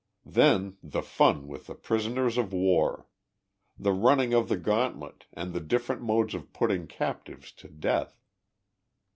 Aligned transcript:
Then 0.25 0.77
the 0.81 1.03
fun 1.03 1.47
with 1.47 1.67
the 1.67 1.75
prisoners 1.75 2.35
of 2.39 2.51
war! 2.51 3.05
The 3.77 3.91
running 3.93 4.33
of 4.33 4.49
the 4.49 4.57
gauntlet, 4.57 5.25
and 5.31 5.53
the 5.53 5.59
different 5.61 6.01
modes 6.01 6.33
of 6.33 6.51
putting 6.53 6.87
captives 6.87 7.51
to 7.51 7.67
death. 7.69 8.19